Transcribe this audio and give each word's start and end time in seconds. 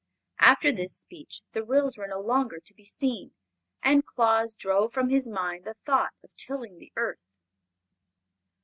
After 0.39 0.71
this 0.71 0.97
speech 0.97 1.43
the 1.53 1.61
Ryls 1.63 1.95
were 1.95 2.07
no 2.07 2.19
longer 2.19 2.59
to 2.59 2.73
be 2.73 2.83
seen, 2.83 3.35
and 3.83 4.03
Claus 4.03 4.55
drove 4.55 4.93
from 4.93 5.09
his 5.09 5.27
mind 5.27 5.63
the 5.65 5.75
thought 5.85 6.15
of 6.23 6.35
tilling 6.35 6.79
the 6.79 6.91
earth. 6.95 7.29